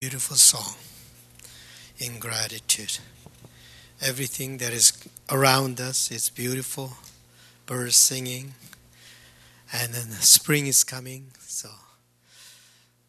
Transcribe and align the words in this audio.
beautiful 0.00 0.36
song 0.36 0.76
in 1.98 2.18
gratitude. 2.18 3.00
Everything 4.00 4.56
that 4.56 4.72
is 4.72 4.94
around 5.28 5.78
us 5.78 6.10
is 6.10 6.30
beautiful. 6.30 6.94
Birds 7.66 7.96
singing, 7.96 8.54
and 9.70 9.92
then 9.92 10.10
spring 10.12 10.66
is 10.66 10.84
coming. 10.84 11.26
So 11.40 11.68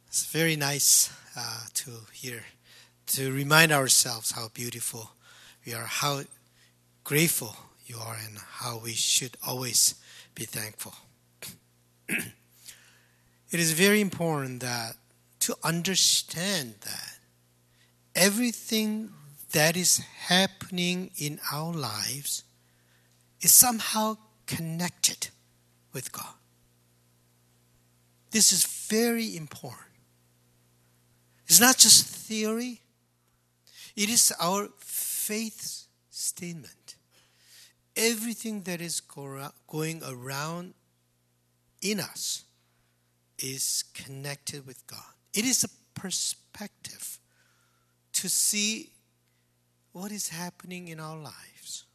it's 0.07 0.25
very 0.25 0.57
nice 0.57 1.09
uh, 1.37 1.61
to 1.75 1.91
hear, 2.11 2.43
to 3.07 3.31
remind 3.31 3.71
ourselves 3.71 4.31
how 4.31 4.49
beautiful 4.53 5.11
we 5.65 5.73
are, 5.73 5.85
how 5.85 6.23
grateful 7.05 7.55
you 7.85 7.99
are, 8.05 8.17
and 8.25 8.37
how 8.37 8.81
we 8.83 8.91
should 8.91 9.37
always 9.47 9.95
be 10.35 10.43
thankful. 10.43 10.93
it 12.09 12.25
is 13.49 13.71
very 13.71 14.01
important 14.01 14.59
that 14.59 14.97
to 15.41 15.55
understand 15.63 16.75
that 16.81 17.17
everything 18.15 19.11
that 19.51 19.75
is 19.75 19.97
happening 20.27 21.11
in 21.17 21.39
our 21.51 21.73
lives 21.73 22.43
is 23.41 23.53
somehow 23.53 24.17
connected 24.45 25.29
with 25.93 26.11
God. 26.11 26.33
This 28.31 28.53
is 28.53 28.65
very 28.89 29.35
important. 29.35 29.89
It's 31.47 31.59
not 31.59 31.77
just 31.77 32.05
theory, 32.05 32.81
it 33.95 34.09
is 34.09 34.31
our 34.39 34.69
faith 34.77 35.87
statement. 36.09 36.95
Everything 37.97 38.61
that 38.61 38.79
is 38.79 39.01
going 39.01 40.01
around 40.07 40.73
in 41.81 41.99
us 41.99 42.45
is 43.37 43.83
connected 43.93 44.65
with 44.65 44.85
God. 44.87 45.13
It 45.33 45.45
is 45.45 45.63
a 45.63 45.69
perspective 45.99 47.19
to 48.13 48.29
see 48.29 48.91
what 49.93 50.11
is 50.11 50.29
happening 50.29 50.87
in 50.87 50.99
our 50.99 51.17
lives. 51.17 51.85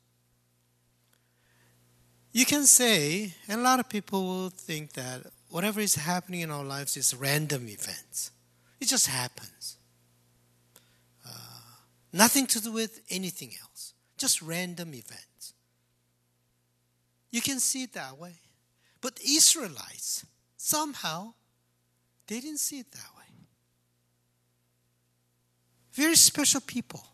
You 2.33 2.45
can 2.45 2.65
say, 2.65 3.33
and 3.49 3.61
a 3.61 3.65
lot 3.65 3.81
of 3.81 3.89
people 3.89 4.23
will 4.25 4.51
think 4.51 4.93
that 4.93 5.23
whatever 5.49 5.81
is 5.81 5.95
happening 5.95 6.41
in 6.41 6.51
our 6.51 6.65
lives 6.65 6.97
is 6.97 7.15
random 7.15 7.69
events. 7.69 8.31
It 8.81 8.89
just 8.89 9.07
happens. 9.07 9.79
Uh, 11.25 11.31
nothing 12.13 12.47
to 12.49 12.61
do 12.61 12.73
with 12.73 13.01
anything 13.09 13.53
else, 13.63 13.95
just 14.19 14.43
random 14.43 14.89
events. 14.95 15.55
You 17.31 17.41
can 17.41 17.59
see 17.59 17.85
it 17.85 17.95
that 17.95 18.19
way. 18.19 18.35
But 19.01 19.19
Israelites, 19.27 20.27
somehow, 20.57 21.35
they 22.27 22.41
didn't 22.41 22.61
see 22.61 22.81
it 22.81 22.91
that 22.93 23.16
way. 23.16 23.16
Very 25.97 26.15
special 26.15 26.61
people. 26.61 27.05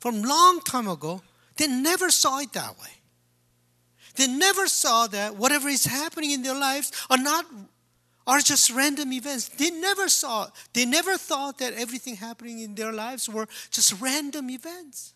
From 0.00 0.22
long 0.22 0.60
time 0.60 0.88
ago, 0.88 1.22
they 1.56 1.66
never 1.66 2.10
saw 2.10 2.38
it 2.40 2.52
that 2.54 2.78
way. 2.80 2.88
They 4.16 4.26
never 4.26 4.66
saw 4.66 5.06
that 5.08 5.36
whatever 5.36 5.68
is 5.68 5.84
happening 5.84 6.32
in 6.32 6.42
their 6.42 6.58
lives 6.58 6.90
are 7.10 7.18
not 7.18 7.44
are 8.26 8.40
just 8.40 8.70
random 8.70 9.12
events. 9.12 9.48
They 9.48 9.70
never 9.70 10.08
saw, 10.08 10.48
they 10.72 10.86
never 10.86 11.16
thought 11.16 11.58
that 11.58 11.74
everything 11.74 12.16
happening 12.16 12.60
in 12.60 12.74
their 12.74 12.92
lives 12.92 13.28
were 13.28 13.46
just 13.70 14.00
random 14.00 14.48
events. 14.50 15.14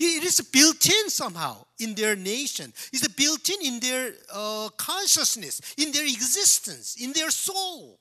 It 0.00 0.24
is 0.24 0.40
built 0.40 0.86
in 0.86 1.10
somehow 1.10 1.66
in 1.78 1.94
their 1.94 2.16
nation. 2.16 2.72
It's 2.92 3.06
built 3.08 3.48
in 3.48 3.74
in 3.74 3.80
their 3.80 4.12
uh, 4.32 4.70
consciousness, 4.76 5.60
in 5.76 5.92
their 5.92 6.04
existence, 6.04 6.96
in 7.00 7.12
their 7.12 7.30
soul. 7.30 8.00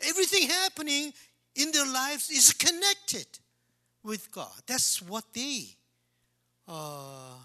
Everything 0.00 0.48
happening 0.48 1.12
in 1.54 1.72
their 1.72 1.86
lives 1.86 2.30
is 2.30 2.52
connected 2.52 3.26
with 4.02 4.30
God. 4.30 4.62
That's 4.66 5.02
what 5.02 5.24
they 5.34 5.66
uh, 6.66 7.36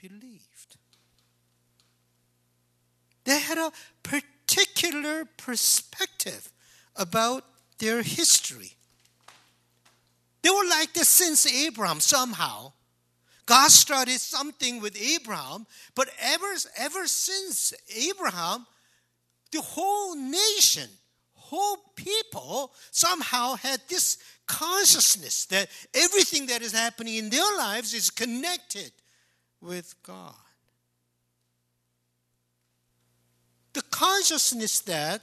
believed. 0.00 0.76
They 3.24 3.38
had 3.38 3.58
a 3.58 3.72
particular 4.02 5.24
perspective 5.36 6.50
about 6.96 7.44
their 7.78 8.02
history. 8.02 8.72
They 10.42 10.50
were 10.50 10.68
like 10.68 10.94
this 10.94 11.08
since 11.08 11.46
Abraham 11.46 12.00
somehow. 12.00 12.72
God 13.46 13.70
started 13.70 14.20
something 14.20 14.80
with 14.80 15.00
Abraham, 15.00 15.66
but 15.94 16.08
ever, 16.20 16.54
ever 16.76 17.06
since 17.06 17.74
Abraham, 17.94 18.66
the 19.50 19.60
whole 19.60 20.14
nation 20.14 20.88
whole 21.50 21.78
people 21.96 22.72
somehow 22.92 23.56
had 23.56 23.80
this 23.88 24.18
consciousness 24.46 25.46
that 25.46 25.68
everything 25.94 26.46
that 26.46 26.62
is 26.62 26.72
happening 26.72 27.16
in 27.16 27.28
their 27.28 27.56
lives 27.56 27.92
is 27.92 28.08
connected 28.08 28.92
with 29.60 29.94
God. 30.02 30.34
The 33.72 33.82
consciousness 33.82 34.80
that 34.80 35.22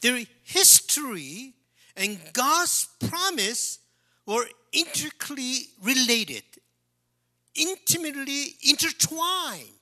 their 0.00 0.24
history 0.44 1.54
and 1.96 2.18
God's 2.32 2.88
promise 3.08 3.80
were 4.26 4.46
intricately 4.72 5.68
related, 5.82 6.44
intimately 7.54 8.56
intertwined. 8.62 9.80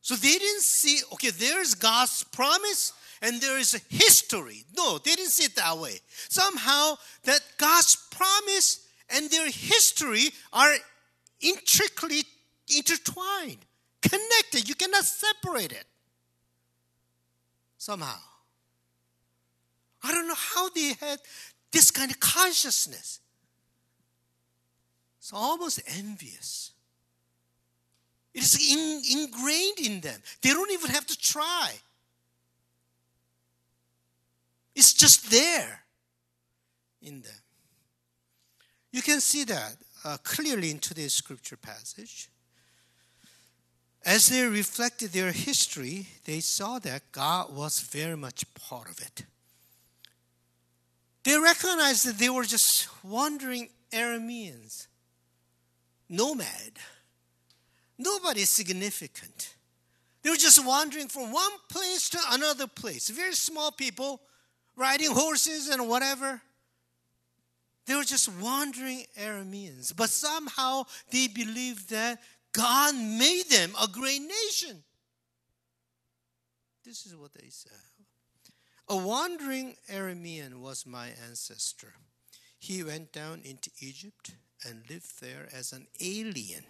So 0.00 0.14
they 0.14 0.38
didn't 0.38 0.62
see, 0.62 1.00
okay, 1.12 1.30
there's 1.30 1.74
God's 1.74 2.24
promise, 2.24 2.92
and 3.22 3.40
there 3.40 3.58
is 3.58 3.74
a 3.74 3.80
history. 3.94 4.64
No, 4.76 4.98
they 4.98 5.14
didn't 5.14 5.30
see 5.30 5.44
it 5.44 5.56
that 5.56 5.78
way. 5.78 5.98
Somehow, 6.28 6.94
that 7.24 7.40
God's 7.58 7.96
promise 8.10 8.86
and 9.10 9.30
their 9.30 9.46
history 9.46 10.30
are 10.52 10.74
intricately 11.40 12.22
intertwined, 12.76 13.58
connected. 14.02 14.68
You 14.68 14.74
cannot 14.74 15.04
separate 15.04 15.72
it. 15.72 15.84
Somehow. 17.78 18.18
I 20.02 20.12
don't 20.12 20.28
know 20.28 20.34
how 20.34 20.68
they 20.70 20.94
had 21.00 21.18
this 21.72 21.90
kind 21.90 22.10
of 22.10 22.20
consciousness. 22.20 23.20
It's 25.18 25.32
almost 25.32 25.80
envious. 25.96 26.72
It 28.34 28.42
is 28.42 28.72
in, 28.72 29.20
ingrained 29.20 29.78
in 29.80 30.00
them. 30.00 30.20
They 30.42 30.50
don't 30.50 30.70
even 30.70 30.90
have 30.90 31.06
to 31.06 31.18
try. 31.18 31.72
It's 34.78 34.92
just 34.92 35.32
there 35.32 35.80
in 37.02 37.22
them. 37.22 37.42
You 38.92 39.02
can 39.02 39.20
see 39.20 39.42
that 39.42 39.74
uh, 40.04 40.18
clearly 40.22 40.70
in 40.70 40.78
today's 40.78 41.14
scripture 41.14 41.56
passage. 41.56 42.28
As 44.06 44.28
they 44.28 44.46
reflected 44.46 45.10
their 45.10 45.32
history, 45.32 46.06
they 46.26 46.38
saw 46.38 46.78
that 46.78 47.10
God 47.10 47.52
was 47.56 47.80
very 47.80 48.16
much 48.16 48.44
part 48.54 48.88
of 48.88 49.00
it. 49.00 49.24
They 51.24 51.36
recognized 51.36 52.06
that 52.06 52.18
they 52.18 52.30
were 52.30 52.44
just 52.44 52.86
wandering 53.02 53.70
Arameans, 53.92 54.86
nomad. 56.08 56.78
Nobody 57.98 58.44
significant. 58.44 59.56
They 60.22 60.30
were 60.30 60.36
just 60.36 60.64
wandering 60.64 61.08
from 61.08 61.32
one 61.32 61.52
place 61.68 62.08
to 62.10 62.20
another 62.30 62.68
place. 62.68 63.08
Very 63.08 63.34
small 63.34 63.72
people 63.72 64.20
riding 64.78 65.10
horses 65.10 65.68
and 65.68 65.88
whatever. 65.88 66.40
They 67.86 67.94
were 67.94 68.04
just 68.04 68.28
wandering 68.40 69.04
Arameans. 69.18 69.94
But 69.96 70.10
somehow 70.10 70.84
they 71.10 71.26
believed 71.26 71.90
that 71.90 72.20
God 72.52 72.94
made 72.94 73.44
them 73.50 73.72
a 73.82 73.88
great 73.88 74.20
nation. 74.20 74.82
This 76.84 77.06
is 77.06 77.16
what 77.16 77.32
they 77.32 77.48
said. 77.48 77.72
A 78.88 78.96
wandering 78.96 79.76
Aramean 79.92 80.60
was 80.60 80.86
my 80.86 81.08
ancestor. 81.28 81.92
He 82.58 82.82
went 82.82 83.12
down 83.12 83.42
into 83.44 83.70
Egypt 83.80 84.32
and 84.66 84.88
lived 84.88 85.20
there 85.20 85.48
as 85.54 85.72
an 85.72 85.86
alien, 86.00 86.64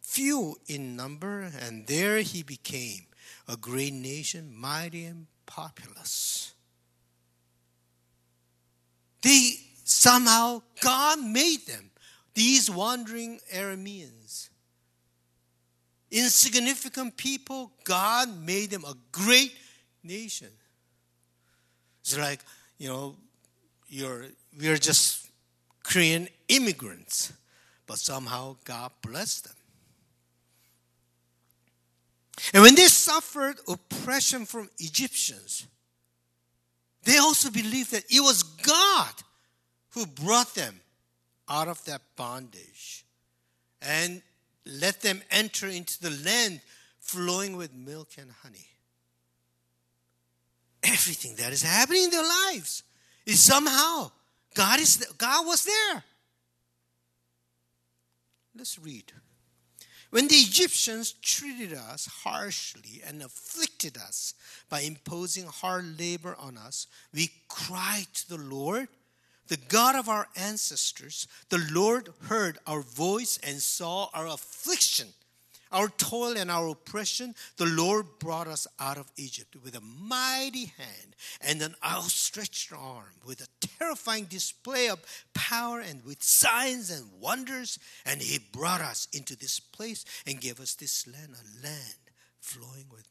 few 0.00 0.56
in 0.66 0.96
number, 0.96 1.50
and 1.60 1.86
there 1.86 2.20
he 2.20 2.42
became 2.42 3.06
a 3.46 3.56
great 3.56 3.92
nation, 3.92 4.54
mighty 4.56 5.04
and 5.04 5.26
populous. 5.46 6.54
They 9.24 9.54
somehow, 9.84 10.60
God 10.82 11.18
made 11.18 11.66
them, 11.66 11.90
these 12.34 12.70
wandering 12.70 13.40
Arameans. 13.52 14.50
Insignificant 16.10 17.16
people, 17.16 17.72
God 17.84 18.28
made 18.38 18.70
them 18.70 18.84
a 18.84 18.94
great 19.10 19.54
nation. 20.02 20.50
It's 22.02 22.18
like, 22.18 22.40
you 22.76 22.88
know, 22.88 23.16
you're, 23.88 24.26
we're 24.60 24.76
just 24.76 25.30
Korean 25.82 26.28
immigrants, 26.48 27.32
but 27.86 27.98
somehow 27.98 28.56
God 28.64 28.92
blessed 29.00 29.44
them. 29.44 29.54
And 32.52 32.62
when 32.62 32.74
they 32.74 32.88
suffered 32.88 33.56
oppression 33.66 34.44
from 34.44 34.68
Egyptians, 34.78 35.66
they 37.04 37.18
also 37.18 37.50
believed 37.50 37.92
that 37.92 38.04
it 38.10 38.20
was 38.20 38.42
God 38.42 39.12
who 39.90 40.06
brought 40.06 40.54
them 40.54 40.80
out 41.48 41.68
of 41.68 41.84
that 41.84 42.02
bondage 42.16 43.04
and 43.82 44.22
let 44.66 45.00
them 45.02 45.22
enter 45.30 45.68
into 45.68 46.00
the 46.00 46.10
land 46.24 46.60
flowing 47.00 47.56
with 47.56 47.74
milk 47.74 48.08
and 48.18 48.30
honey. 48.42 48.66
Everything 50.82 51.34
that 51.36 51.52
is 51.52 51.62
happening 51.62 52.04
in 52.04 52.10
their 52.10 52.22
lives 52.22 52.82
is 53.26 53.40
somehow 53.40 54.10
God 54.54 54.80
is 54.80 55.06
God 55.18 55.46
was 55.46 55.64
there. 55.64 56.04
Let's 58.56 58.78
read. 58.78 59.12
When 60.14 60.28
the 60.28 60.36
Egyptians 60.36 61.10
treated 61.10 61.72
us 61.72 62.06
harshly 62.22 63.02
and 63.04 63.20
afflicted 63.20 63.96
us 63.96 64.34
by 64.70 64.82
imposing 64.82 65.46
hard 65.46 65.98
labor 65.98 66.36
on 66.38 66.56
us, 66.56 66.86
we 67.12 67.32
cried 67.48 68.06
to 68.14 68.28
the 68.28 68.38
Lord, 68.38 68.86
the 69.48 69.56
God 69.56 69.96
of 69.96 70.08
our 70.08 70.28
ancestors. 70.36 71.26
The 71.48 71.66
Lord 71.72 72.10
heard 72.28 72.58
our 72.64 72.82
voice 72.82 73.40
and 73.42 73.60
saw 73.60 74.08
our 74.14 74.28
affliction 74.28 75.08
our 75.74 75.88
toil 75.88 76.36
and 76.36 76.50
our 76.50 76.68
oppression, 76.68 77.34
the 77.56 77.66
Lord 77.66 78.06
brought 78.18 78.46
us 78.46 78.66
out 78.78 78.96
of 78.96 79.10
Egypt 79.16 79.56
with 79.62 79.76
a 79.76 79.80
mighty 79.80 80.66
hand 80.66 81.16
and 81.40 81.60
an 81.60 81.74
outstretched 81.84 82.72
arm, 82.72 83.12
with 83.26 83.40
a 83.40 83.66
terrifying 83.78 84.24
display 84.24 84.88
of 84.88 85.00
power 85.34 85.80
and 85.80 86.04
with 86.04 86.22
signs 86.22 86.90
and 86.90 87.04
wonders. 87.20 87.78
And 88.06 88.22
He 88.22 88.38
brought 88.38 88.80
us 88.80 89.08
into 89.12 89.36
this 89.36 89.60
place 89.60 90.04
and 90.26 90.40
gave 90.40 90.60
us 90.60 90.74
this 90.74 91.06
land, 91.06 91.32
a 91.32 91.66
land 91.66 92.10
flowing 92.40 92.86
with 92.90 93.08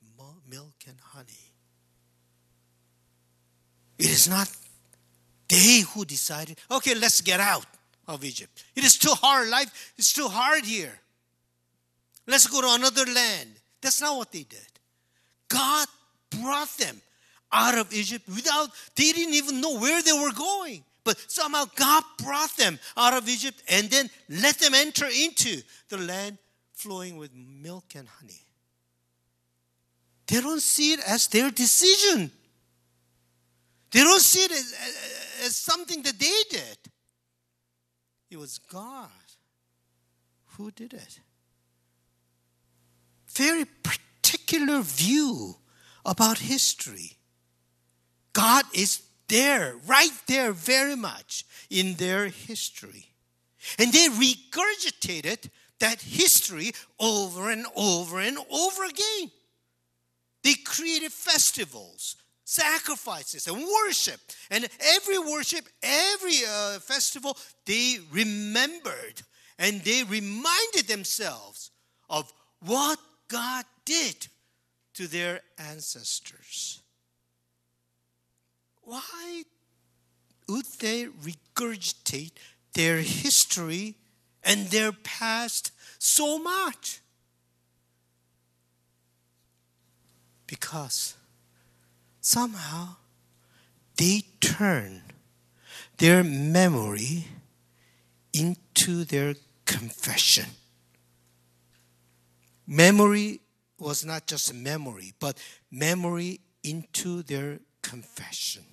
milk 0.50 0.75
and 0.88 0.98
honey. 1.00 1.51
It 4.00 4.10
is 4.10 4.27
not 4.27 4.50
they 5.50 5.81
who 5.94 6.06
decided, 6.06 6.57
okay, 6.71 6.95
let's 6.95 7.21
get 7.21 7.39
out 7.39 7.65
of 8.07 8.24
Egypt. 8.24 8.63
It 8.75 8.83
is 8.83 8.98
too 8.98 9.13
hard. 9.13 9.50
Life 9.50 9.94
is 9.98 10.13
too 10.13 10.27
hard 10.27 10.65
here. 10.65 11.00
Let's 12.28 12.48
go 12.48 12.62
to 12.62 12.74
another 12.74 13.06
land. 13.06 13.50
That's 13.81 14.02
not 14.02 14.18
what 14.18 14.31
they 14.31 14.44
did. 14.44 14.60
God 15.50 15.88
brought 16.42 16.70
them 16.78 17.02
out 17.52 17.78
of 17.78 17.94
Egypt 17.94 18.28
without, 18.28 18.70
they 18.96 19.12
didn't 19.12 19.36
even 19.36 19.62
know 19.62 19.78
where 19.78 20.02
they 20.02 20.14
were 20.14 20.31
going. 20.31 20.84
But 21.04 21.20
somehow 21.28 21.66
God 21.75 22.04
brought 22.24 22.56
them 22.56 22.80
out 22.96 23.14
of 23.14 23.28
Egypt 23.28 23.62
and 23.70 23.90
then 23.90 24.10
let 24.30 24.58
them 24.60 24.74
enter 24.74 25.06
into 25.06 25.62
the 25.90 25.98
land 25.98 26.38
flowing 26.72 27.18
with 27.18 27.31
milk 27.36 27.84
and 27.96 28.08
honey. 28.08 28.40
They 30.28 30.40
don't 30.40 30.62
see 30.62 30.94
it 30.94 31.02
as 31.06 31.28
their 31.28 31.52
decision. 31.52 32.31
They 33.92 34.00
don't 34.00 34.22
see 34.22 34.46
it 34.46 34.52
as, 34.52 34.75
as 35.46 35.56
something 35.56 36.02
that 36.04 36.18
they 36.18 36.42
did. 36.50 36.78
It 38.31 38.38
was 38.38 38.58
God 38.58 39.10
who 40.58 40.72
did 40.72 40.94
it 40.94 41.20
very 43.35 43.65
particular 43.65 44.81
view 44.81 45.56
about 46.06 46.39
history. 46.39 47.18
God 48.33 48.65
is 48.74 49.01
there, 49.27 49.75
right 49.88 50.12
there, 50.27 50.51
very 50.51 50.95
much 50.95 51.45
in 51.69 51.95
their 51.95 52.27
history. 52.27 53.07
And 53.80 53.91
they 53.94 54.07
regurgitated 54.09 55.50
that 55.80 56.01
history 56.01 56.71
over 57.00 57.50
and 57.50 57.65
over 57.75 58.19
and 58.19 58.38
over 58.51 58.83
again. 58.83 59.31
They 60.44 60.56
created 60.56 61.12
festivals, 61.12 62.18
sacrifices, 62.44 63.47
and 63.47 63.57
worship. 63.57 64.19
And 64.51 64.68
every 64.81 65.19
worship, 65.19 65.65
every 65.81 66.39
uh, 66.47 66.79
festival, 66.79 67.38
they 67.65 68.00
remembered 68.12 69.21
and 69.57 69.81
they 69.81 70.03
reminded 70.03 70.88
themselves 70.88 71.71
of 72.09 72.31
what 72.59 73.00
God 73.33 73.65
did 73.83 74.27
to 74.94 75.07
their 75.07 75.41
ancestors. 75.57 76.83
Why 78.83 79.44
would 80.47 80.68
they 80.80 81.06
regurgitate 81.06 82.33
their 82.74 82.97
history 82.97 83.95
and 84.44 84.68
their 84.68 84.91
past 84.91 85.71
so 85.97 86.38
much? 86.38 87.00
Because 90.45 91.15
somehow 92.21 92.97
they 93.97 94.25
turn 94.41 95.01
their 95.97 96.24
memory 96.24 97.25
into 98.31 99.03
their 99.06 99.33
confession. 99.65 100.45
Memory 102.65 103.42
was 103.80 104.06
not 104.06 104.27
just 104.27 104.54
memory, 104.54 105.13
but 105.19 105.38
memory 105.69 106.39
into 106.63 107.24
their 107.24 107.60
confession. 107.81 108.63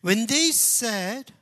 When 0.00 0.26
they 0.26 0.50
said 0.50 1.32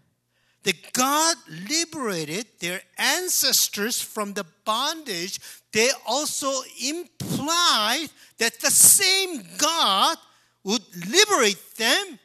that 0.65 0.93
God 0.93 1.37
liberated 1.69 2.47
their 2.61 2.83
ancestors 2.99 4.01
from 4.01 4.35
the 4.35 4.45
bondage, 4.65 5.41
they 5.73 5.91
also 6.07 6.53
implied 6.85 8.09
that 8.39 8.61
the 8.61 8.71
same 8.71 9.43
God 9.59 10.19
would 10.65 10.83
liberate 11.09 11.77
them 11.77 12.19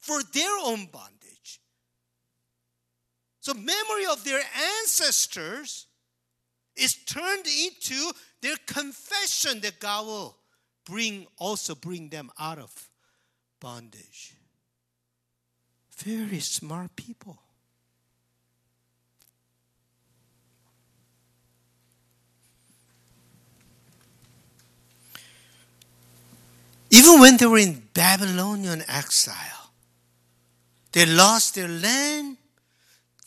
for 0.00 0.22
their 0.32 0.50
own 0.64 0.86
bondage. 0.86 1.60
So, 3.40 3.54
memory 3.54 4.06
of 4.10 4.24
their 4.24 4.42
ancestors 4.80 5.86
is 6.76 6.94
turned 6.94 7.46
into 7.46 8.10
their 8.40 8.56
confession 8.66 9.60
that 9.60 9.78
God 9.78 10.06
will 10.06 10.36
bring 10.84 11.26
also 11.38 11.74
bring 11.74 12.08
them 12.08 12.30
out 12.38 12.58
of 12.58 12.90
bondage. 13.60 14.34
Very 15.96 16.40
smart 16.40 16.94
people. 16.96 17.38
Even 26.90 27.18
when 27.20 27.36
they 27.36 27.46
were 27.46 27.58
in 27.58 27.82
Babylonian 27.92 28.84
exile, 28.86 29.70
they 30.92 31.06
lost 31.06 31.56
their 31.56 31.66
land, 31.66 32.36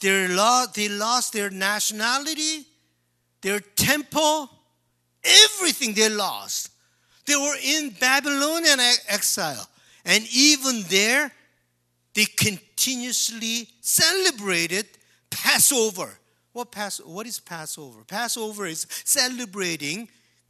they 0.02 0.28
lost, 0.30 0.76
they 0.76 0.88
lost 0.88 1.34
their 1.34 1.50
nationality, 1.50 2.66
their 3.42 3.60
temple, 3.60 4.50
everything 5.24 5.94
they 5.94 6.10
lost. 6.10 6.72
They 7.26 7.36
were 7.36 7.58
in 7.64 7.90
Babylonian 8.00 8.80
exile. 9.10 9.68
And 10.06 10.26
even 10.34 10.84
there, 10.88 11.32
they 12.14 12.26
continuously 12.26 13.68
celebrated 13.82 14.88
Passover. 15.30 16.18
What, 16.54 16.72
Pass- 16.72 17.02
what 17.02 17.28
is 17.28 17.40
Passover? 17.40 18.04
Passover 18.06 18.66
is 18.66 18.88
celebrating 19.04 20.10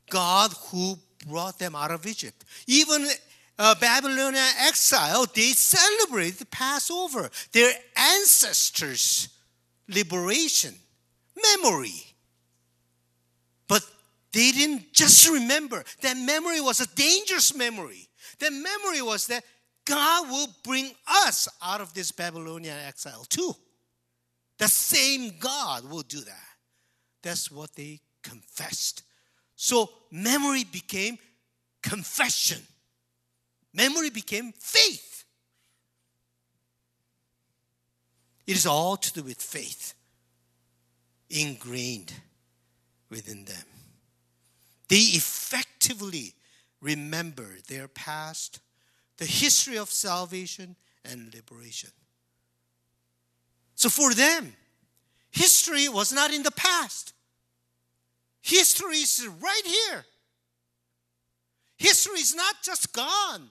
God 0.09 0.53
who 0.69 0.97
brought 1.27 1.59
them 1.59 1.75
out 1.75 1.91
of 1.91 2.05
Egypt. 2.05 2.45
Even 2.67 3.07
uh, 3.59 3.75
Babylonian 3.81 4.43
exile, 4.59 5.25
they 5.33 5.51
celebrate 5.51 6.37
the 6.37 6.45
Passover, 6.45 7.29
their 7.51 7.73
ancestors' 7.95 9.29
liberation, 9.89 10.75
memory. 11.35 12.06
But 13.67 13.83
they 14.31 14.51
didn't 14.51 14.93
just 14.93 15.29
remember. 15.29 15.83
That 16.01 16.17
memory 16.17 16.61
was 16.61 16.79
a 16.79 16.95
dangerous 16.95 17.55
memory. 17.55 18.07
That 18.39 18.51
memory 18.51 19.01
was 19.01 19.27
that 19.27 19.43
God 19.85 20.29
will 20.29 20.47
bring 20.63 20.91
us 21.25 21.47
out 21.63 21.81
of 21.81 21.93
this 21.93 22.11
Babylonian 22.11 22.77
exile 22.87 23.25
too. 23.29 23.53
The 24.57 24.67
same 24.67 25.33
God 25.39 25.89
will 25.89 26.01
do 26.01 26.19
that. 26.19 26.47
That's 27.23 27.51
what 27.51 27.73
they 27.75 28.01
confessed. 28.21 29.03
So 29.55 29.89
memory 30.11 30.63
became 30.65 31.17
confession. 31.81 32.61
Memory 33.73 34.09
became 34.09 34.51
faith. 34.53 35.25
It 38.45 38.55
is 38.55 38.65
all 38.65 38.97
to 38.97 39.13
do 39.13 39.23
with 39.23 39.41
faith 39.41 39.93
ingrained 41.29 42.13
within 43.09 43.45
them. 43.45 43.65
They 44.89 44.97
effectively 44.97 46.33
remember 46.81 47.57
their 47.67 47.87
past, 47.87 48.59
the 49.17 49.25
history 49.25 49.77
of 49.77 49.89
salvation 49.89 50.75
and 51.03 51.33
liberation. 51.33 51.89
So 53.75 53.89
for 53.89 54.13
them, 54.13 54.53
history 55.31 55.87
was 55.89 56.11
not 56.13 56.33
in 56.33 56.43
the 56.43 56.51
past. 56.51 57.13
History 58.41 58.97
is 58.97 59.27
right 59.41 59.61
here. 59.65 60.05
History 61.77 62.19
is 62.19 62.33
not 62.33 62.55
just 62.63 62.93
gone. 62.93 63.49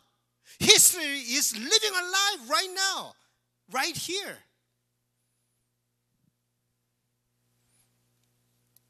History 0.59 1.05
is 1.05 1.55
living 1.55 1.91
alive 1.93 2.51
right 2.51 2.69
now, 2.75 3.15
right 3.71 3.97
here. 3.97 4.39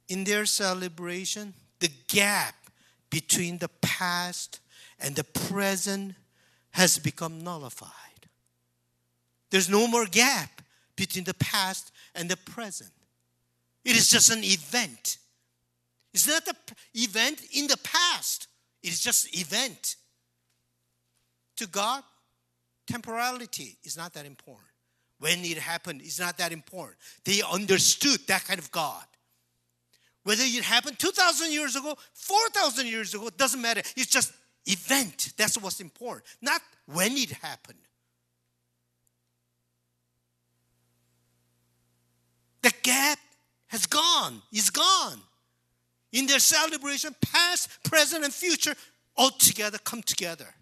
In 0.08 0.24
their 0.24 0.46
celebration, 0.46 1.54
the 1.80 1.90
gap 2.08 2.54
between 3.10 3.58
the 3.58 3.68
past 3.80 4.60
and 5.00 5.14
the 5.14 5.24
present 5.24 6.14
has 6.70 6.98
become 6.98 7.42
nullified. 7.42 7.90
There's 9.50 9.68
no 9.68 9.86
more 9.86 10.06
gap 10.06 10.62
between 10.96 11.24
the 11.24 11.34
past 11.34 11.92
and 12.14 12.28
the 12.28 12.36
present. 12.36 12.90
It 13.84 13.96
is 13.96 14.10
just 14.10 14.30
an 14.30 14.42
event. 14.42 15.18
It's 16.12 16.26
not 16.26 16.44
the 16.44 16.56
event 16.94 17.42
in 17.52 17.66
the 17.66 17.76
past. 17.78 18.48
It 18.82 18.90
is 18.90 19.00
just 19.00 19.26
an 19.26 19.40
event. 19.40 19.96
To 21.56 21.66
God, 21.66 22.02
temporality 22.86 23.76
is 23.84 23.96
not 23.96 24.12
that 24.14 24.26
important. 24.26 24.68
When 25.18 25.44
it 25.44 25.58
happened 25.58 26.02
is 26.02 26.20
not 26.20 26.36
that 26.38 26.52
important. 26.52 26.98
They 27.24 27.40
understood 27.50 28.20
that 28.26 28.44
kind 28.44 28.58
of 28.58 28.70
God. 28.70 29.04
Whether 30.26 30.42
it 30.44 30.64
happened 30.64 30.98
2,000 30.98 31.52
years 31.52 31.76
ago, 31.76 31.96
4,000 32.14 32.88
years 32.88 33.14
ago, 33.14 33.30
doesn't 33.36 33.62
matter. 33.62 33.80
It's 33.96 34.10
just 34.10 34.32
event. 34.66 35.32
That's 35.36 35.56
what's 35.56 35.78
important, 35.78 36.24
not 36.42 36.60
when 36.86 37.12
it 37.12 37.30
happened. 37.30 37.78
The 42.62 42.72
gap 42.82 43.20
has 43.68 43.86
gone, 43.86 44.42
is 44.52 44.70
gone. 44.70 45.20
In 46.10 46.26
their 46.26 46.40
celebration, 46.40 47.14
past, 47.20 47.84
present, 47.84 48.24
and 48.24 48.34
future 48.34 48.74
all 49.16 49.30
together 49.30 49.78
come 49.78 50.02
together 50.02 50.52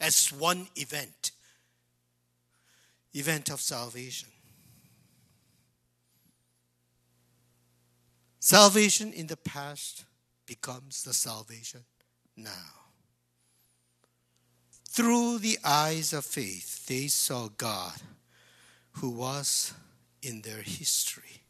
as 0.00 0.30
one 0.34 0.68
event 0.76 1.30
event 3.14 3.48
of 3.48 3.62
salvation. 3.62 4.28
Salvation 8.44 9.10
in 9.14 9.26
the 9.26 9.38
past 9.38 10.04
becomes 10.44 11.02
the 11.02 11.14
salvation 11.14 11.80
now. 12.36 12.74
Through 14.86 15.38
the 15.38 15.58
eyes 15.64 16.12
of 16.12 16.26
faith, 16.26 16.84
they 16.84 17.06
saw 17.06 17.48
God 17.48 17.94
who 18.96 19.08
was 19.08 19.72
in 20.22 20.42
their 20.42 20.60
history. 20.60 21.40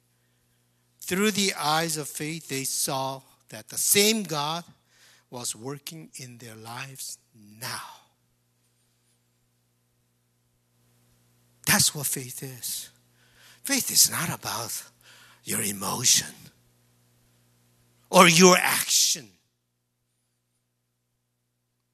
Through 1.01 1.33
the 1.33 1.55
eyes 1.59 1.97
of 1.97 2.07
faith, 2.07 2.49
they 2.49 2.63
saw 2.63 3.23
that 3.49 3.71
the 3.71 3.77
same 3.77 4.23
God 4.23 4.63
was 5.31 5.57
working 5.57 6.11
in 6.15 6.39
their 6.39 6.55
lives 6.55 7.19
now. 7.61 8.05
That's 11.67 11.93
what 11.93 12.07
faith 12.07 12.41
is. 12.41 12.89
Faith 13.65 13.91
is 13.91 14.09
not 14.13 14.33
about 14.33 14.85
your 15.43 15.61
emotion 15.61 16.29
or 18.15 18.29
your 18.29 18.57
action. 18.57 19.29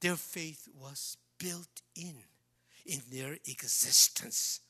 Their 0.03 0.17
faith 0.17 0.69
was 0.79 1.17
built 1.39 1.81
in 1.97 2.15
in 2.85 3.01
their 3.11 3.33
existence. 3.47 4.61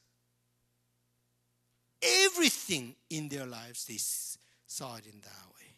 Everything 2.03 2.95
in 3.09 3.29
their 3.29 3.47
lives, 3.47 3.85
they 3.87 3.99
saw 4.67 4.97
it 4.97 5.07
in 5.07 5.21
that 5.21 5.47
way. 5.55 5.75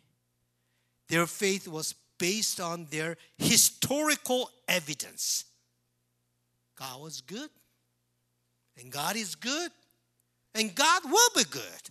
Their 1.08 1.26
faith 1.26 1.66
was 1.66 1.94
based 2.18 2.60
on 2.60 2.86
their 2.90 3.16
historical 3.38 4.50
evidence. 4.68 5.44
God 6.76 7.00
was 7.00 7.20
good, 7.22 7.50
and 8.78 8.90
God 8.90 9.16
is 9.16 9.34
good, 9.34 9.70
and 10.54 10.74
God 10.74 11.02
will 11.04 11.30
be 11.34 11.44
good. 11.44 11.90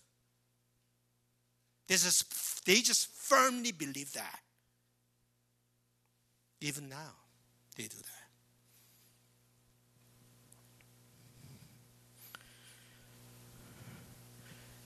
They 2.66 2.82
just 2.82 3.08
firmly 3.08 3.72
believe 3.72 4.14
that. 4.14 4.40
Even 6.60 6.90
now, 6.90 7.16
they 7.76 7.84
do 7.84 7.98
that. 7.98 8.22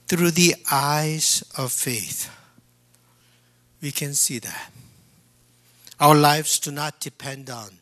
through 0.06 0.30
the 0.30 0.54
eyes 0.70 1.44
of 1.56 1.72
faith, 1.72 2.30
we 3.80 3.90
can 3.90 4.14
see 4.14 4.38
that. 4.38 4.70
Our 5.98 6.14
lives 6.14 6.58
do 6.60 6.70
not 6.70 7.00
depend 7.00 7.50
on 7.50 7.78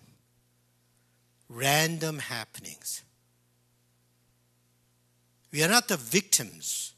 random 1.48 2.18
happenings. 2.18 3.02
We 5.52 5.62
are 5.62 5.68
not 5.68 5.88
the 5.88 5.96
victims 5.96 6.93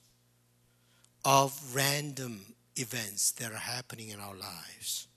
of 1.26 1.74
random 1.74 2.40
events 2.76 3.32
that 3.32 3.50
are 3.50 3.56
happening 3.56 4.10
in 4.10 4.20
our 4.20 4.36
lives. 4.36 5.08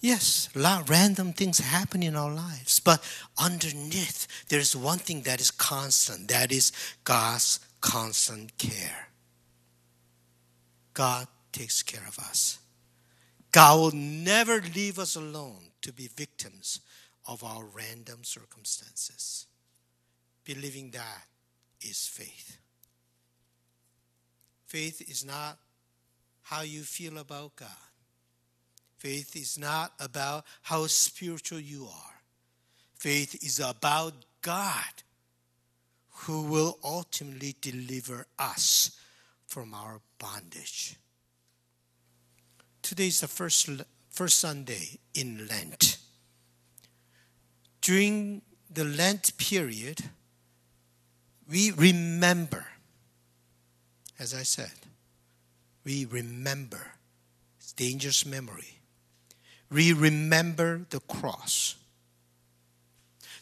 Yes, 0.00 0.48
a 0.56 0.58
lot 0.58 0.82
of 0.82 0.90
random 0.90 1.32
things 1.32 1.60
happen 1.60 2.02
in 2.02 2.16
our 2.16 2.32
lives, 2.32 2.80
but 2.80 3.00
underneath, 3.40 4.26
there's 4.48 4.74
one 4.74 4.98
thing 4.98 5.22
that 5.22 5.40
is 5.40 5.52
constant 5.52 6.26
that 6.28 6.50
is 6.50 6.72
God's 7.04 7.60
constant 7.80 8.58
care. 8.58 9.08
God 10.92 11.28
takes 11.52 11.84
care 11.84 12.06
of 12.08 12.18
us. 12.18 12.58
God 13.52 13.78
will 13.78 14.00
never 14.00 14.60
leave 14.74 14.98
us 14.98 15.14
alone 15.14 15.70
to 15.82 15.92
be 15.92 16.08
victims 16.08 16.80
of 17.28 17.44
our 17.44 17.64
random 17.64 18.24
circumstances. 18.24 19.46
Believing 20.44 20.90
that 20.90 21.26
is 21.80 22.08
faith. 22.08 22.58
Faith 24.68 25.10
is 25.10 25.24
not 25.24 25.58
how 26.42 26.60
you 26.60 26.82
feel 26.82 27.16
about 27.18 27.56
God. 27.56 27.68
Faith 28.98 29.34
is 29.34 29.58
not 29.58 29.92
about 29.98 30.44
how 30.62 30.86
spiritual 30.86 31.58
you 31.58 31.86
are. 31.86 32.20
Faith 32.94 33.42
is 33.42 33.60
about 33.60 34.12
God 34.42 35.02
who 36.10 36.42
will 36.42 36.78
ultimately 36.84 37.56
deliver 37.62 38.26
us 38.38 39.00
from 39.46 39.72
our 39.72 40.00
bondage. 40.18 40.96
Today 42.82 43.06
is 43.06 43.20
the 43.20 43.28
first, 43.28 43.70
first 44.10 44.38
Sunday 44.38 44.98
in 45.14 45.46
Lent. 45.48 45.96
During 47.80 48.42
the 48.70 48.84
Lent 48.84 49.38
period, 49.38 50.02
we 51.48 51.70
remember, 51.70 52.66
as 54.18 54.34
I 54.34 54.42
said, 54.42 54.72
we 55.84 56.04
remember. 56.04 56.92
It's 57.58 57.72
dangerous 57.72 58.24
memory 58.26 58.78
we 59.70 59.92
remember 59.92 60.86
the 60.90 61.00
cross. 61.00 61.76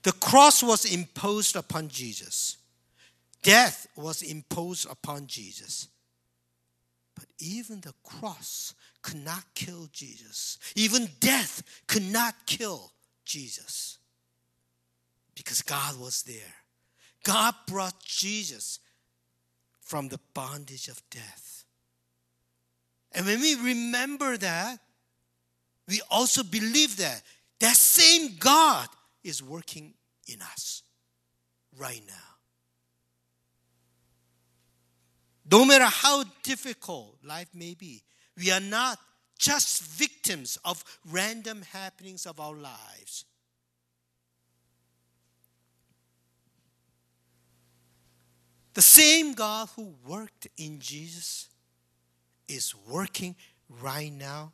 The 0.02 0.12
cross 0.12 0.62
was 0.62 0.84
imposed 0.84 1.56
upon 1.56 1.88
Jesus. 1.88 2.56
Death 3.42 3.86
was 3.96 4.22
imposed 4.22 4.88
upon 4.90 5.26
Jesus. 5.26 5.88
But 7.14 7.26
even 7.38 7.80
the 7.80 7.94
cross 8.02 8.74
could 9.02 9.24
not 9.24 9.44
kill 9.54 9.88
Jesus. 9.92 10.58
Even 10.74 11.08
death 11.20 11.62
could 11.86 12.04
not 12.04 12.34
kill 12.46 12.92
Jesus. 13.24 13.98
Because 15.34 15.62
God 15.62 15.98
was 15.98 16.22
there. 16.22 16.54
God 17.24 17.54
brought 17.66 18.00
Jesus 18.00 18.80
from 19.86 20.08
the 20.08 20.18
bondage 20.34 20.88
of 20.88 21.00
death. 21.10 21.64
And 23.12 23.24
when 23.24 23.40
we 23.40 23.54
remember 23.54 24.36
that, 24.36 24.80
we 25.86 26.02
also 26.10 26.42
believe 26.42 26.96
that 26.96 27.22
that 27.60 27.76
same 27.76 28.34
God 28.36 28.88
is 29.22 29.44
working 29.44 29.94
in 30.26 30.42
us 30.42 30.82
right 31.78 32.02
now. 32.04 32.14
No 35.48 35.64
matter 35.64 35.84
how 35.84 36.24
difficult 36.42 37.18
life 37.24 37.48
may 37.54 37.74
be, 37.74 38.02
we 38.36 38.50
are 38.50 38.60
not 38.60 38.98
just 39.38 39.84
victims 39.84 40.58
of 40.64 40.82
random 41.08 41.62
happenings 41.62 42.26
of 42.26 42.40
our 42.40 42.56
lives. 42.56 43.24
The 48.76 48.82
same 48.82 49.32
God 49.32 49.70
who 49.74 49.94
worked 50.06 50.48
in 50.58 50.80
Jesus 50.80 51.48
is 52.46 52.74
working 52.86 53.34
right 53.80 54.12
now 54.12 54.52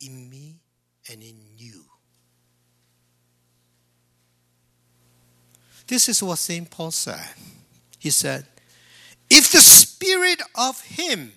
in 0.00 0.30
me 0.30 0.56
and 1.12 1.22
in 1.22 1.36
you. 1.54 1.84
This 5.86 6.08
is 6.08 6.22
what 6.22 6.38
St. 6.38 6.70
Paul 6.70 6.90
said. 6.92 7.28
He 7.98 8.08
said, 8.08 8.46
If 9.28 9.52
the 9.52 9.58
spirit 9.58 10.40
of 10.54 10.80
him 10.80 11.32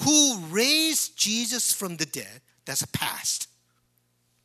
who 0.00 0.40
raised 0.48 1.16
Jesus 1.16 1.72
from 1.72 1.98
the 1.98 2.06
dead, 2.06 2.40
that's 2.64 2.82
a 2.82 2.88
past. 2.88 3.46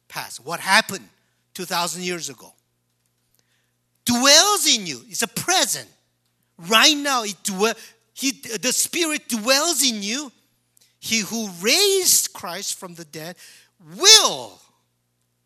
Past. 0.10 0.46
What 0.46 0.60
happened 0.60 1.10
2,000 1.56 2.04
years 2.04 2.30
ago. 2.30 2.54
Dwells 4.06 4.68
in 4.68 4.86
you. 4.86 5.02
It's 5.10 5.24
a 5.24 5.28
present. 5.28 5.90
Right 6.58 6.96
now, 6.96 7.24
it 7.24 7.38
he, 8.14 8.32
the 8.32 8.72
Spirit 8.72 9.28
dwells 9.28 9.84
in 9.84 10.02
you. 10.02 10.32
He 11.00 11.20
who 11.20 11.50
raised 11.62 12.34
Christ 12.34 12.80
from 12.80 12.96
the 12.96 13.06
dead 13.06 13.36
will, 13.98 14.60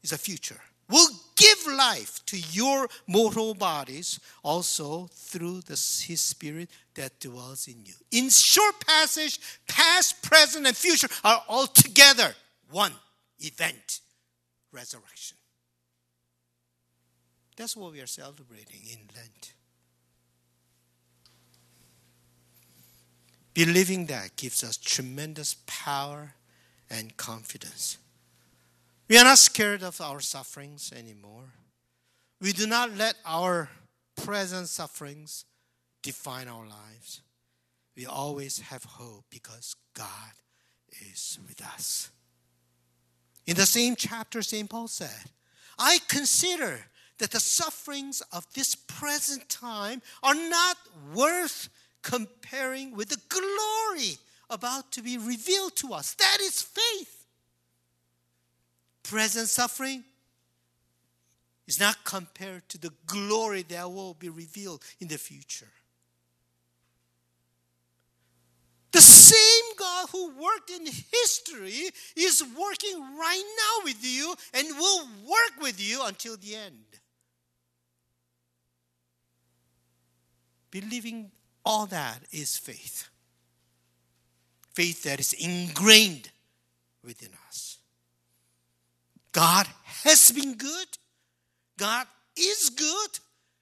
is 0.04 0.12
a 0.12 0.18
future, 0.18 0.62
will 0.88 1.08
give 1.36 1.66
life 1.68 2.24
to 2.28 2.38
your 2.38 2.88
mortal 3.08 3.54
bodies 3.56 4.20
also 4.44 5.10
through 5.14 5.62
the, 5.62 5.74
His 5.74 6.22
Spirit 6.22 6.70
that 6.94 7.20
dwells 7.20 7.68
in 7.68 7.84
you. 7.86 7.94
In 8.12 8.30
short 8.30 8.86
passage, 8.86 9.40
past, 9.68 10.22
present, 10.22 10.68
and 10.68 10.78
future 10.78 11.08
are 11.24 11.44
all 11.48 11.68
together 11.68 12.36
one 12.72 12.94
event 13.40 14.02
resurrection. 14.72 15.38
That's 17.58 17.76
what 17.76 17.92
we 17.92 18.00
are 18.00 18.08
celebrating 18.08 18.82
in 18.90 19.00
Lent. 19.16 19.54
Believing 23.66 24.06
that 24.06 24.38
gives 24.38 24.64
us 24.64 24.78
tremendous 24.78 25.58
power 25.68 26.34
and 26.90 27.18
confidence. 27.18 27.98
We 29.10 29.18
are 29.18 29.26
not 29.26 29.38
scared 29.38 29.84
of 29.84 30.00
our 30.00 30.22
sufferings 30.22 30.94
anymore. 30.96 31.44
We 32.40 32.54
do 32.54 32.68
not 32.68 32.96
let 32.96 33.16
our 33.26 33.70
present 34.16 34.70
sufferings 34.70 35.44
define 36.02 36.48
our 36.48 36.66
lives. 36.66 37.22
We 37.98 38.06
always 38.06 38.60
have 38.60 38.86
hope 38.86 39.26
because 39.30 39.76
God 39.94 40.32
is 41.12 41.38
with 41.46 41.62
us. 41.62 42.12
In 43.46 43.58
the 43.58 43.66
same 43.66 43.98
chapter, 43.98 44.42
St. 44.42 44.70
Paul 44.70 44.88
said, 44.88 45.32
I 45.78 46.00
consider 46.08 46.80
that 47.18 47.32
the 47.32 47.42
sufferings 47.42 48.22
of 48.32 48.46
this 48.54 48.74
present 48.76 49.50
time 49.50 50.02
are 50.24 50.34
not 50.34 50.78
worth 51.14 51.68
comparing 52.02 52.96
with 52.96 53.10
the 53.10 53.22
glory 53.30 54.18
about 54.50 54.92
to 54.94 55.02
be 55.02 55.18
revealed 55.18 55.76
to 55.78 55.94
us. 55.94 56.14
That 56.16 56.38
is 56.42 56.62
faith. 56.62 57.26
Present 59.04 59.48
suffering 59.48 60.04
is 61.68 61.80
not 61.80 62.04
compared 62.04 62.68
to 62.70 62.78
the 62.78 62.92
glory 63.06 63.64
that 63.70 63.92
will 63.92 64.16
be 64.16 64.30
revealed 64.30 64.84
in 65.00 65.08
the 65.08 65.18
future. 65.18 65.68
The 68.92 69.02
same 69.02 69.76
God 69.78 70.10
who 70.12 70.30
worked 70.30 70.72
in 70.72 70.86
history 70.86 71.92
is 72.16 72.44
working 72.60 73.00
right 73.20 73.44
now 73.58 73.86
with 73.86 74.04
you 74.04 74.34
and 74.54 74.68
will 74.78 75.06
work 75.28 75.62
with 75.62 75.80
you 75.80 76.04
until 76.06 76.38
the 76.38 76.56
end. 76.56 76.86
Believing 80.72 81.32
all 81.66 81.86
that 81.88 82.22
is 82.32 82.58
faith. 82.58 83.10
Faith 84.74 85.04
that 85.04 85.20
is 85.20 85.34
ingrained 85.34 86.30
within 87.04 87.32
us. 87.48 87.78
God 89.32 89.68
has 90.04 90.32
been 90.32 90.56
good, 90.56 90.88
God 91.78 92.08
is 92.36 92.70
good, 92.70 93.20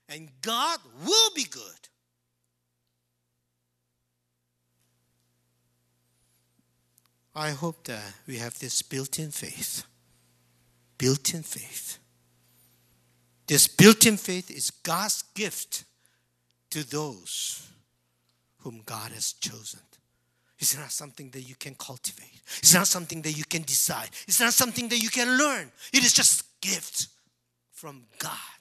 and 0.10 0.30
God 0.42 0.80
will 1.06 1.32
be 1.36 1.44
good. 1.44 1.62
I 7.36 7.51
hope 7.51 7.84
that 7.86 8.13
we 8.25 8.38
have 8.38 8.58
this 8.58 8.82
built 8.82 9.20
in 9.20 9.30
faith. 9.30 9.86
Built 10.98 11.36
in 11.36 11.44
faith. 11.44 12.00
This 13.46 13.68
built 13.68 14.06
in 14.08 14.18
faith 14.18 14.50
is 14.50 14.72
God's 14.72 15.24
gift 15.36 15.84
to 16.72 16.84
those 16.89 17.68
whom 18.67 18.81
God 18.86 19.13
has 19.13 19.31
chosen. 19.31 19.79
It's 20.59 20.77
not 20.77 20.92
something 20.92 21.29
that 21.29 21.44
you 21.44 21.55
can 21.55 21.74
cultivate. 21.75 22.42
It's 22.57 22.74
not 22.74 22.87
something 22.87 23.22
that 23.22 23.31
you 23.31 23.46
can 23.46 23.61
decide. 23.61 24.09
It's 24.27 24.42
not 24.42 24.51
something 24.51 24.89
that 24.89 25.01
you 25.01 25.09
can 25.09 25.37
learn. 25.37 25.72
It 25.94 26.03
is 26.03 26.11
just 26.11 26.44
gift 26.59 27.07
from 27.72 28.03
God. 28.20 28.59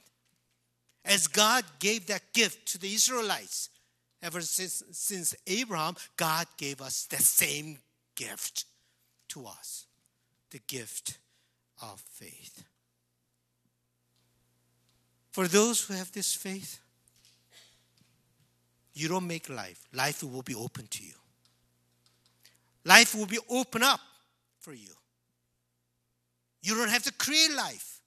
As 1.04 1.26
God 1.26 1.64
gave 1.80 2.06
that 2.06 2.22
gift 2.32 2.68
to 2.68 2.78
the 2.78 2.94
Israelites, 2.94 3.68
ever 4.22 4.40
since, 4.42 4.84
since 4.92 5.34
Abraham, 5.48 5.96
God 6.16 6.46
gave 6.56 6.80
us 6.80 7.06
the 7.06 7.16
same 7.16 7.78
gift 8.14 8.64
to 9.30 9.44
us 9.44 9.86
the 10.50 10.60
gift 10.68 11.18
of 11.82 12.00
faith. 12.12 12.62
For 15.32 15.48
those 15.48 15.82
who 15.82 15.94
have 15.94 16.12
this 16.12 16.32
faith, 16.32 16.78
you 18.96 19.08
don't 19.08 19.26
make 19.26 19.50
life, 19.50 19.86
life 19.92 20.22
will 20.22 20.42
be 20.42 20.54
open 20.54 20.86
to 20.86 21.04
you. 21.04 21.12
Life 22.86 23.14
will 23.14 23.26
be 23.26 23.38
open 23.50 23.82
up 23.82 24.00
for 24.58 24.72
you. 24.72 24.88
You 26.62 26.76
don't 26.76 26.88
have 26.88 27.02
to 27.02 27.12
create 27.12 27.52
life. 27.54 28.00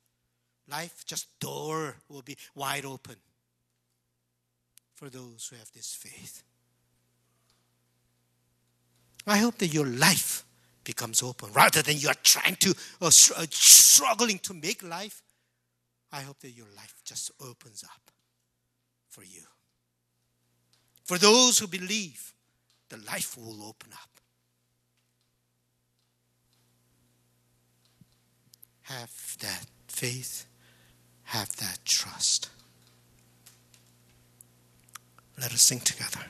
Life 0.67 1.05
just 1.05 1.39
door 1.39 1.95
will 2.09 2.23
be 2.23 2.35
wide 2.55 2.85
open 2.85 3.15
for 4.95 5.09
those 5.09 5.47
who 5.49 5.57
have 5.57 5.71
this 5.73 5.93
faith. 5.93 6.43
I 9.27 9.37
hope 9.37 9.59
that 9.59 9.67
your 9.67 9.85
life 9.85 10.43
becomes 10.83 11.21
open 11.21 11.53
rather 11.53 11.83
than 11.83 11.97
you 11.97 12.09
are 12.09 12.17
trying 12.23 12.55
to 12.55 12.73
uh, 12.99 13.05
uh, 13.05 13.45
struggling 13.51 14.39
to 14.39 14.55
make 14.55 14.81
life. 14.81 15.21
I 16.11 16.21
hope 16.21 16.39
that 16.39 16.51
your 16.51 16.67
life 16.75 16.95
just 17.03 17.31
opens 17.39 17.83
up 17.83 18.11
for 19.07 19.23
you. 19.23 19.43
For 21.09 21.17
those 21.17 21.57
who 21.57 21.65
believe, 21.65 22.35
the 22.89 22.97
life 22.97 23.35
will 23.35 23.63
open 23.63 23.89
up. 23.93 24.11
Have 28.83 29.35
that 29.41 29.65
faith, 29.87 30.45
have 31.23 31.55
that 31.55 31.79
trust. 31.83 32.51
Let 35.41 35.51
us 35.51 35.63
sing 35.63 35.79
together. 35.79 36.27